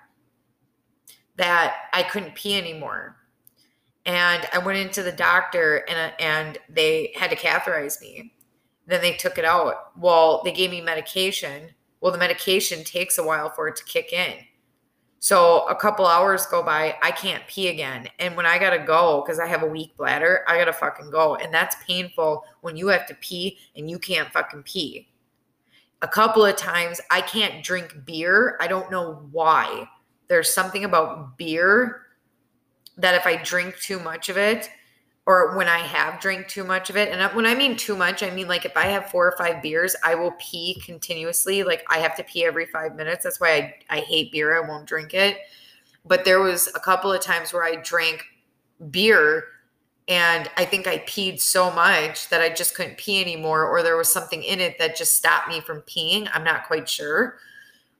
[1.36, 3.16] that I couldn't pee anymore.
[4.04, 8.34] And I went into the doctor and, and they had to catheterize me.
[8.90, 9.98] Then they took it out.
[9.98, 14.12] Well, they gave me medication well, the medication takes a while for it to kick
[14.12, 14.34] in.
[15.18, 18.08] So a couple hours go by, I can't pee again.
[18.18, 21.36] And when I gotta go, because I have a weak bladder, I gotta fucking go.
[21.36, 25.08] And that's painful when you have to pee and you can't fucking pee.
[26.00, 28.56] A couple of times I can't drink beer.
[28.60, 29.86] I don't know why.
[30.28, 32.06] There's something about beer
[32.96, 34.70] that if I drink too much of it,
[35.26, 37.10] or when I have drank too much of it.
[37.10, 39.36] And uh, when I mean too much, I mean like if I have four or
[39.36, 41.62] five beers, I will pee continuously.
[41.62, 43.24] Like I have to pee every five minutes.
[43.24, 44.56] That's why I, I hate beer.
[44.56, 45.38] I won't drink it.
[46.04, 48.24] But there was a couple of times where I drank
[48.90, 49.44] beer
[50.08, 53.96] and I think I peed so much that I just couldn't pee anymore, or there
[53.96, 56.28] was something in it that just stopped me from peeing.
[56.34, 57.38] I'm not quite sure.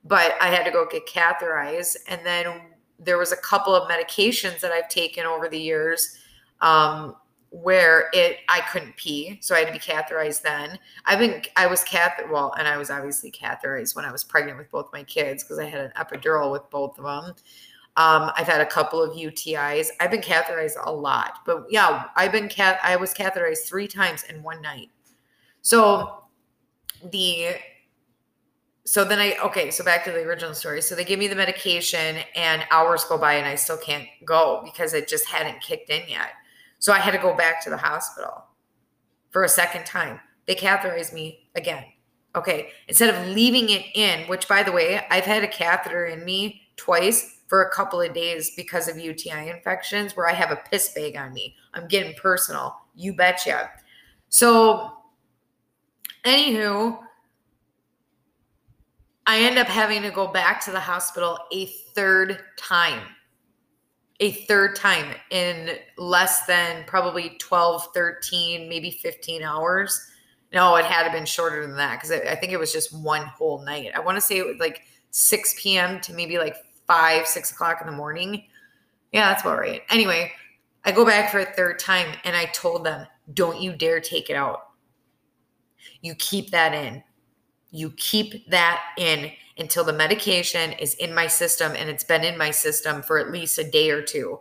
[0.03, 1.95] But I had to go get catheterized.
[2.07, 2.61] And then
[2.99, 6.17] there was a couple of medications that I've taken over the years
[6.61, 7.15] um,
[7.51, 10.79] where it I couldn't pee, so I had to be catheterized then.
[11.05, 14.57] I've been I was cath well, and I was obviously catheterized when I was pregnant
[14.57, 17.35] with both my kids because I had an epidural with both of them.
[17.97, 19.89] Um, I've had a couple of UTIs.
[19.99, 22.79] I've been catheterized a lot, but yeah, I've been cat.
[22.83, 24.89] I was catheterized three times in one night.
[25.61, 26.23] So
[27.11, 27.55] the
[28.85, 30.81] so then I okay, so back to the original story.
[30.81, 34.61] So they give me the medication, and hours go by, and I still can't go
[34.63, 36.31] because it just hadn't kicked in yet.
[36.81, 38.43] So I had to go back to the hospital
[39.29, 40.19] for a second time.
[40.47, 41.85] They catheterized me again.
[42.35, 42.69] Okay.
[42.87, 46.63] Instead of leaving it in, which by the way, I've had a catheter in me
[46.77, 50.91] twice for a couple of days because of UTI infections where I have a piss
[50.93, 51.55] bag on me.
[51.75, 52.75] I'm getting personal.
[52.95, 53.69] You betcha.
[54.29, 54.91] So,
[56.25, 56.97] anywho,
[59.27, 63.03] I end up having to go back to the hospital a third time.
[64.21, 70.11] A third time in less than probably 12, 13, maybe 15 hours.
[70.53, 72.93] No, it had to been shorter than that because I, I think it was just
[72.93, 73.91] one whole night.
[73.95, 75.99] I want to say it was like 6 p.m.
[76.01, 76.55] to maybe like
[76.87, 78.45] 5, 6 o'clock in the morning.
[79.11, 79.81] Yeah, that's about right.
[79.89, 80.31] Anyway,
[80.85, 84.29] I go back for a third time and I told them, don't you dare take
[84.29, 84.69] it out.
[86.01, 87.03] You keep that in.
[87.71, 89.31] You keep that in
[89.61, 93.31] until the medication is in my system and it's been in my system for at
[93.31, 94.39] least a day or two.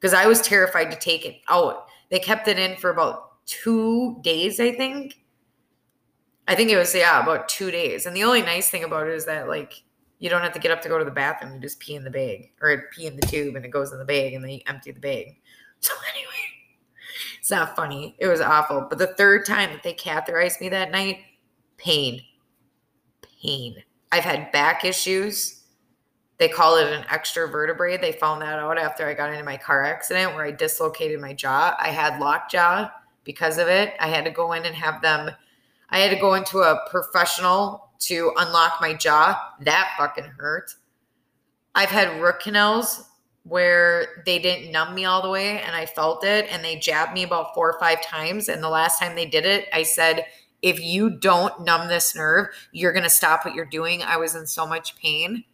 [0.00, 1.86] Because I was terrified to take it out.
[2.10, 5.20] They kept it in for about two days, I think.
[6.48, 8.06] I think it was, yeah, about two days.
[8.06, 9.82] And the only nice thing about it is that, like,
[10.18, 11.54] you don't have to get up to go to the bathroom.
[11.54, 13.98] You just pee in the bag or pee in the tube and it goes in
[13.98, 15.36] the bag and then you empty the bag.
[15.80, 16.30] So, anyway,
[17.38, 18.16] it's not funny.
[18.18, 18.86] It was awful.
[18.88, 21.18] But the third time that they catheterized me that night,
[21.76, 22.22] pain,
[23.42, 23.82] pain.
[24.12, 25.62] I've had back issues.
[26.38, 27.96] They call it an extra vertebrae.
[27.96, 31.32] They found that out after I got into my car accident where I dislocated my
[31.32, 31.76] jaw.
[31.78, 32.88] I had lockjaw
[33.24, 33.94] because of it.
[34.00, 35.30] I had to go in and have them,
[35.90, 39.40] I had to go into a professional to unlock my jaw.
[39.60, 40.74] That fucking hurt.
[41.74, 43.10] I've had root canals
[43.44, 47.12] where they didn't numb me all the way and I felt it and they jabbed
[47.12, 48.48] me about four or five times.
[48.48, 50.26] And the last time they did it, I said,
[50.64, 54.02] if you don't numb this nerve, you're going to stop what you're doing.
[54.02, 55.44] I was in so much pain.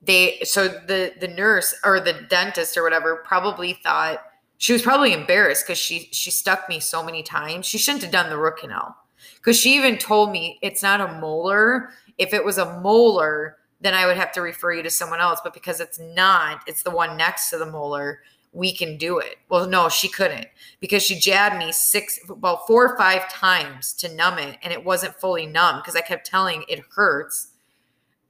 [0.00, 4.24] They so the the nurse or the dentist or whatever probably thought
[4.58, 7.66] she was probably embarrassed because she she stuck me so many times.
[7.66, 8.96] She shouldn't have done the root canal
[9.36, 11.90] because she even told me it's not a molar.
[12.16, 15.40] If it was a molar, then I would have to refer you to someone else.
[15.42, 18.20] But because it's not, it's the one next to the molar,
[18.52, 19.36] we can do it.
[19.48, 20.46] Well, no, she couldn't
[20.80, 24.84] because she jabbed me six, about four or five times to numb it, and it
[24.84, 27.48] wasn't fully numb because I kept telling it hurts.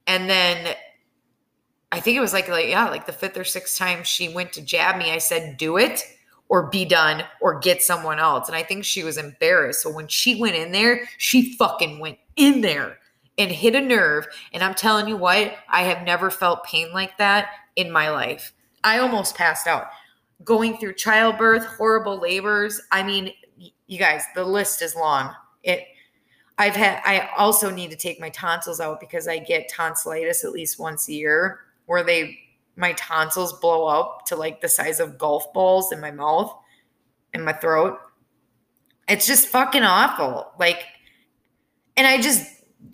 [0.07, 0.75] And then
[1.91, 4.53] I think it was like, like, yeah, like the fifth or sixth time she went
[4.53, 6.03] to jab me, I said, do it
[6.49, 8.47] or be done or get someone else.
[8.47, 9.81] And I think she was embarrassed.
[9.81, 12.97] So when she went in there, she fucking went in there
[13.37, 14.27] and hit a nerve.
[14.53, 18.53] And I'm telling you what, I have never felt pain like that in my life.
[18.83, 19.87] I almost passed out.
[20.43, 22.81] Going through childbirth, horrible labors.
[22.91, 23.31] I mean,
[23.87, 25.33] you guys, the list is long.
[25.63, 25.85] It
[26.57, 30.51] I've had I also need to take my tonsils out because I get tonsillitis at
[30.51, 32.37] least once a year where they
[32.75, 36.55] my tonsils blow up to like the size of golf balls in my mouth
[37.33, 37.97] and my throat.
[39.07, 40.51] It's just fucking awful.
[40.59, 40.83] Like
[41.97, 42.45] and I just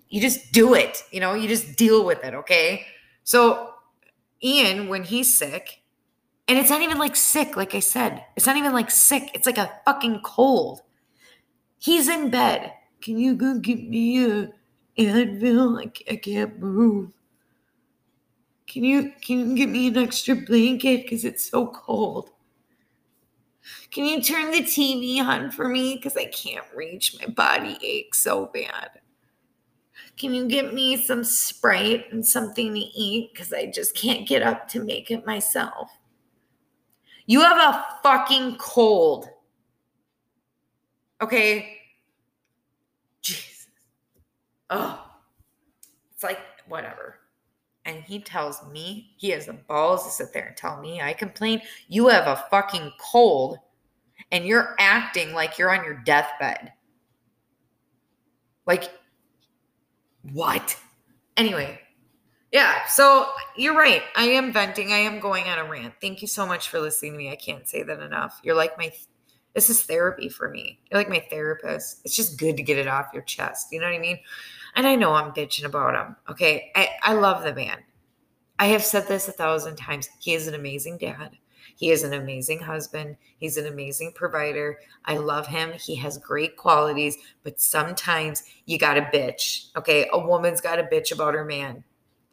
[0.08, 2.86] you just do it, you know, you just deal with it, okay?
[3.24, 3.74] So
[4.42, 5.79] Ian, when he's sick,
[6.50, 9.46] and it's not even like sick, like I said, it's not even like sick, it's
[9.46, 10.80] like a fucking cold.
[11.78, 12.72] He's in bed.
[13.00, 14.52] Can you go get me a
[14.98, 15.78] Advil?
[15.78, 17.12] I, I can't move.
[18.66, 22.30] Can you can you get me an extra blanket because it's so cold?
[23.92, 27.16] Can you turn the TV on for me because I can't reach?
[27.20, 28.90] My body aches so bad.
[30.16, 33.30] Can you get me some Sprite and something to eat?
[33.32, 35.92] Because I just can't get up to make it myself.
[37.26, 39.28] You have a fucking cold.
[41.20, 41.78] Okay?
[43.20, 43.68] Jesus.
[44.70, 45.06] Oh.
[46.12, 47.16] It's like, whatever.
[47.84, 51.12] And he tells me, he has the balls to sit there and tell me I
[51.12, 51.62] complain.
[51.88, 53.58] You have a fucking cold
[54.32, 56.72] and you're acting like you're on your deathbed.
[58.66, 58.90] Like,
[60.32, 60.76] what?
[61.36, 61.80] Anyway,
[62.52, 64.02] yeah, so you're right.
[64.16, 64.92] I am venting.
[64.92, 65.94] I am going on a rant.
[66.00, 67.30] Thank you so much for listening to me.
[67.30, 68.40] I can't say that enough.
[68.42, 68.92] You're like my
[69.54, 70.78] this is therapy for me.
[70.90, 72.00] You're like my therapist.
[72.04, 73.68] It's just good to get it off your chest.
[73.72, 74.20] You know what I mean?
[74.76, 76.16] And I know I'm bitching about him.
[76.28, 76.70] Okay.
[76.76, 77.78] I, I love the man.
[78.58, 80.08] I have said this a thousand times.
[80.20, 81.36] He is an amazing dad.
[81.76, 83.16] He is an amazing husband.
[83.38, 84.78] He's an amazing provider.
[85.06, 85.72] I love him.
[85.72, 89.74] He has great qualities, but sometimes you got to bitch.
[89.76, 90.08] Okay.
[90.12, 91.82] A woman's got to bitch about her man,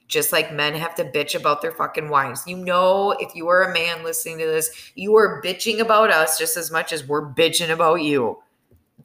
[0.08, 2.46] just like men have to bitch about their fucking wives.
[2.48, 6.38] You know, if you are a man listening to this, you are bitching about us
[6.38, 8.42] just as much as we're bitching about you.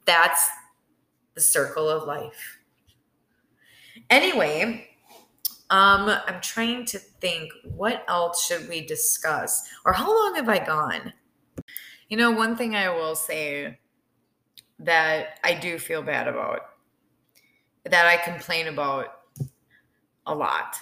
[0.05, 0.47] That's
[1.35, 2.59] the circle of life.
[4.09, 4.89] Anyway,
[5.69, 10.63] um, I'm trying to think what else should we discuss or how long have I
[10.63, 11.13] gone?
[12.09, 13.79] You know, one thing I will say
[14.79, 16.61] that I do feel bad about
[17.85, 19.19] that I complain about
[20.25, 20.77] a lot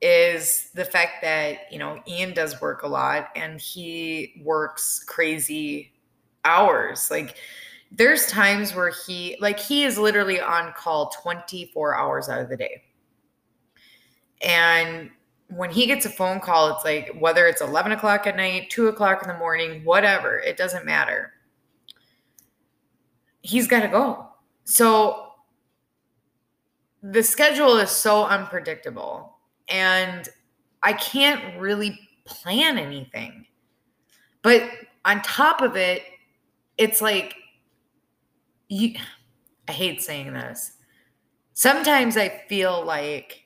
[0.00, 5.92] is the fact that, you know, Ian does work a lot and he works crazy
[6.44, 7.10] hours.
[7.10, 7.36] Like,
[7.90, 12.56] there's times where he, like, he is literally on call 24 hours out of the
[12.56, 12.82] day.
[14.42, 15.10] And
[15.48, 18.88] when he gets a phone call, it's like whether it's 11 o'clock at night, 2
[18.88, 21.32] o'clock in the morning, whatever, it doesn't matter.
[23.40, 24.28] He's got to go.
[24.64, 25.32] So
[27.02, 29.37] the schedule is so unpredictable
[29.68, 30.28] and
[30.82, 33.46] I can't really plan anything.
[34.42, 34.62] But
[35.04, 36.02] on top of it,
[36.76, 37.34] it's like
[38.68, 38.94] you
[39.68, 40.72] I hate saying this.
[41.52, 43.44] Sometimes I feel like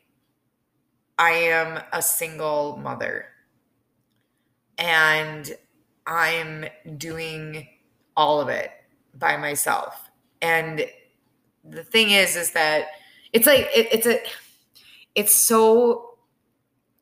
[1.19, 3.27] I am a single mother
[4.79, 5.51] and
[6.07, 6.67] I'm
[6.97, 7.67] doing
[8.17, 8.71] all of it
[9.15, 10.11] by myself.
[10.41, 10.85] And
[11.65, 12.87] the thing is, is that
[13.33, 14.21] it's like, it, it's a,
[15.15, 16.12] it's so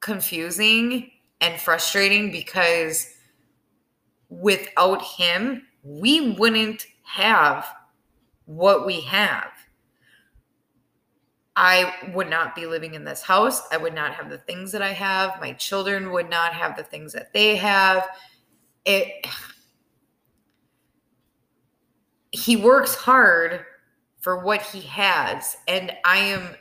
[0.00, 3.14] confusing and frustrating because
[4.28, 7.66] without him, we wouldn't have
[8.46, 9.50] what we have.
[11.56, 13.62] I would not be living in this house.
[13.70, 15.40] I would not have the things that I have.
[15.40, 18.08] My children would not have the things that they have.
[18.84, 19.26] It
[22.32, 23.66] he works hard
[24.20, 26.54] for what he has and I am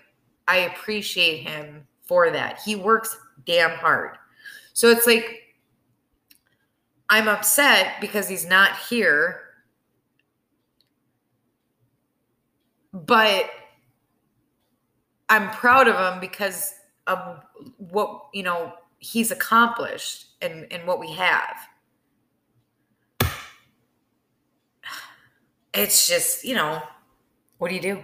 [0.47, 2.59] I appreciate him for that.
[2.65, 3.15] He works
[3.45, 4.17] damn hard.
[4.73, 5.49] So it's like
[7.09, 9.41] I'm upset because he's not here.
[12.93, 13.49] But
[15.27, 16.73] I'm proud of him because
[17.07, 17.43] of
[17.77, 21.55] what you know he's accomplished and and what we have.
[25.71, 26.81] It's just you know,
[27.59, 28.01] what do you do?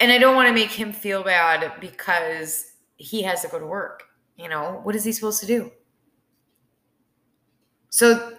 [0.00, 3.66] And I don't want to make him feel bad because he has to go to
[3.66, 4.04] work.
[4.36, 5.72] You know, what is he supposed to do?
[7.90, 8.36] So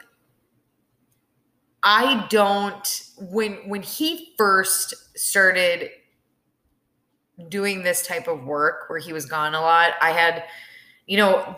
[1.84, 5.90] I don't when when he first started
[7.48, 10.44] doing this type of work where he was gone a lot, I had
[11.08, 11.56] you know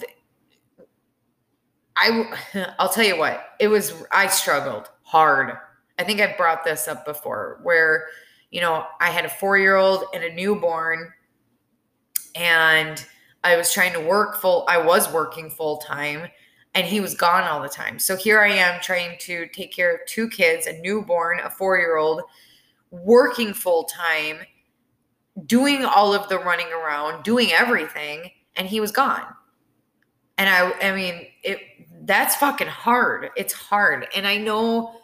[1.98, 2.32] I
[2.80, 5.58] I'll tell you what, it was I struggled hard.
[6.00, 8.08] I think I've brought this up before where
[8.52, 11.12] you know, I had a 4-year-old and a newborn
[12.36, 13.04] and
[13.44, 16.30] I was trying to work full I was working full time
[16.76, 18.00] and he was gone all the time.
[18.00, 21.78] So here I am trying to take care of two kids, a newborn, a four
[21.78, 22.22] year old,
[22.92, 24.38] working full time,
[25.46, 29.24] doing all of the running around, doing everything, and he was gone.
[30.38, 31.60] And I, I mean, it
[32.04, 33.30] that's fucking hard.
[33.36, 34.96] It's hard, and I know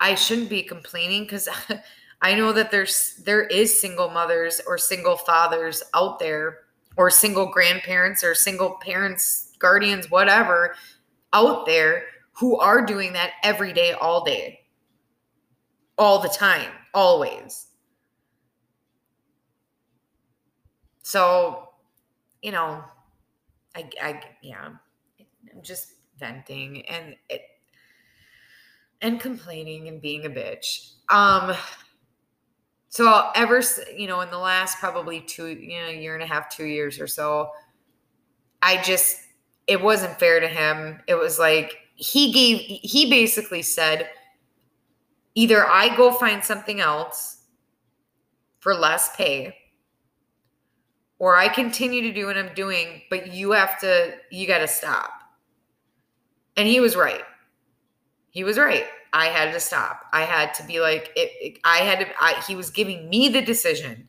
[0.00, 1.48] I shouldn't be complaining because
[2.22, 6.60] I know that there's there is single mothers or single fathers out there,
[6.96, 10.74] or single grandparents or single parents, guardians, whatever
[11.32, 14.60] out there who are doing that every day, all day,
[15.98, 17.66] all the time, always.
[21.02, 21.68] So,
[22.42, 22.82] you know,
[23.74, 24.70] I, I, yeah,
[25.20, 27.42] I'm just venting and it,
[29.02, 30.94] and complaining and being a bitch.
[31.10, 31.54] Um,
[32.96, 33.60] so ever,
[33.94, 36.98] you know, in the last probably two, you know, year and a half, two years
[36.98, 37.50] or so,
[38.62, 39.18] I just
[39.66, 41.02] it wasn't fair to him.
[41.06, 44.08] It was like he gave he basically said
[45.34, 47.42] either I go find something else
[48.60, 49.54] for less pay
[51.18, 54.68] or I continue to do what I'm doing, but you have to you got to
[54.68, 55.10] stop.
[56.56, 57.24] And he was right.
[58.30, 58.86] He was right.
[59.16, 60.02] I had to stop.
[60.12, 63.30] I had to be like it, it I had to I, he was giving me
[63.30, 64.08] the decision.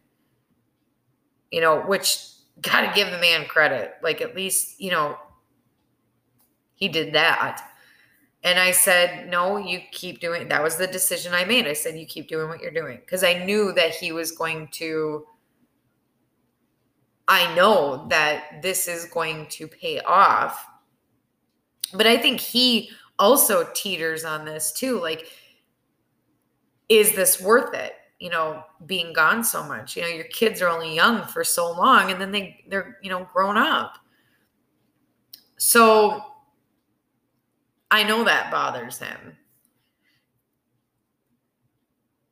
[1.50, 2.28] You know, which
[2.62, 3.94] got to give the man credit.
[4.04, 5.18] Like at least, you know,
[6.74, 7.62] he did that.
[8.44, 11.68] And I said, no, you keep doing that was the decision I made.
[11.68, 12.98] I said, you keep doing what you're doing.
[12.98, 15.26] Because I knew that he was going to
[17.30, 20.68] I know that this is going to pay off.
[21.94, 22.90] But I think he
[23.20, 25.00] also teeters on this too.
[25.00, 25.28] Like,
[26.90, 27.94] is this worth it?
[28.20, 29.96] You know, being gone so much.
[29.96, 33.10] You know, your kids are only young for so long and then they they're, you
[33.10, 33.98] know, grown up.
[35.58, 36.24] So
[37.90, 39.38] I know that bothers him.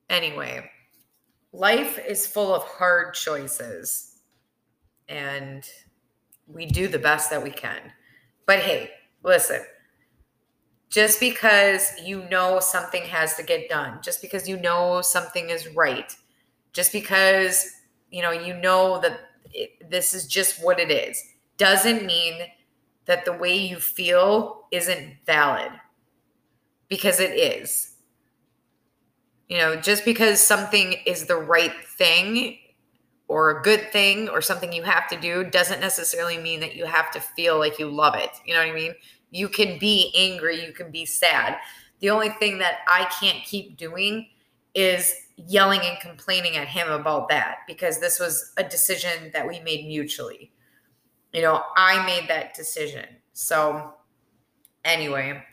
[0.09, 0.69] Anyway,
[1.51, 4.19] life is full of hard choices,
[5.09, 5.67] and
[6.47, 7.91] we do the best that we can.
[8.45, 8.91] But hey,
[9.23, 9.61] listen,
[10.89, 15.67] just because you know something has to get done, just because you know something is
[15.75, 16.15] right,
[16.73, 17.71] just because
[18.11, 19.19] you know you know that
[19.53, 21.21] it, this is just what it is,
[21.57, 22.41] doesn't mean
[23.05, 25.71] that the way you feel isn't valid
[26.87, 27.95] because it is.
[29.47, 32.57] You know, just because something is the right thing
[33.27, 36.85] or a good thing or something you have to do doesn't necessarily mean that you
[36.85, 38.31] have to feel like you love it.
[38.45, 38.95] You know what I mean?
[39.35, 41.57] You can be angry, you can be sad.
[41.99, 44.29] The only thing that I can't keep doing
[44.73, 49.59] is yelling and complaining at him about that because this was a decision that we
[49.59, 50.53] made mutually.
[51.33, 53.05] You know, I made that decision.
[53.33, 53.95] So,
[54.85, 55.43] anyway,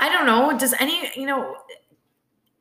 [0.00, 0.58] I don't know.
[0.58, 1.54] Does any, you know,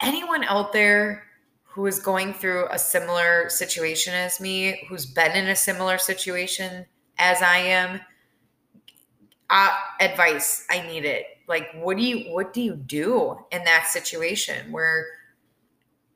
[0.02, 1.24] anyone out there
[1.64, 6.86] who is going through a similar situation as me, who's been in a similar situation
[7.20, 8.02] as I am,
[9.50, 10.66] uh, advice.
[10.70, 11.26] I need it.
[11.48, 15.06] Like, what do you what do you do in that situation where,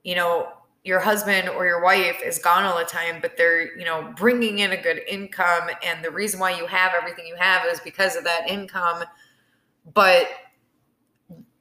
[0.03, 0.49] you know,
[0.83, 4.59] your husband or your wife is gone all the time, but they're you know bringing
[4.59, 8.15] in a good income, and the reason why you have everything you have is because
[8.15, 9.03] of that income,
[9.93, 10.27] but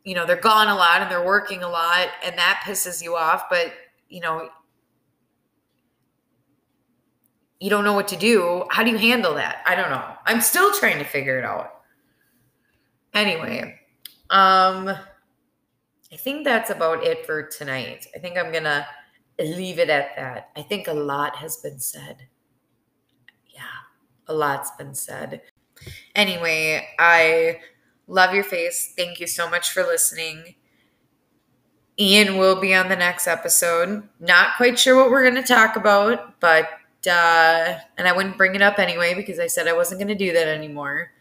[0.05, 3.17] you know they're gone a lot and they're working a lot, and that pisses you
[3.17, 3.73] off, but
[4.09, 4.49] you know,
[7.61, 8.65] you don't know what to do.
[8.71, 9.63] How do you handle that?
[9.67, 10.15] I don't know.
[10.27, 11.81] I'm still trying to figure it out.
[13.15, 13.79] Anyway,
[14.31, 14.95] um
[16.11, 18.07] I think that's about it for tonight.
[18.17, 18.87] I think I'm going to
[19.39, 20.49] leave it at that.
[20.57, 22.27] I think a lot has been said.
[23.51, 23.61] Yeah,
[24.27, 25.43] a lot's been said.
[26.15, 27.61] Anyway, I
[28.07, 28.95] love your face.
[28.97, 30.55] Thank you so much for listening.
[32.01, 34.09] Ian will be on the next episode.
[34.19, 36.71] Not quite sure what we're going to talk about, but,
[37.07, 40.15] uh, and I wouldn't bring it up anyway because I said I wasn't going to
[40.15, 41.13] do that anymore.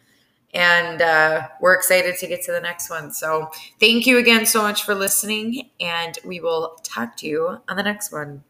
[0.53, 3.11] And uh, we're excited to get to the next one.
[3.11, 7.75] So thank you again so much for listening, and we will talk to you on
[7.75, 8.43] the next one.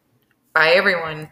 [0.53, 1.29] Bye, everyone.